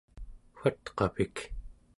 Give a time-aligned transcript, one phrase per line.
[0.59, 1.35] watqapik